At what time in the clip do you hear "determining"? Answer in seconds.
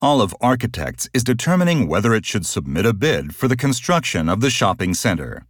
1.24-1.88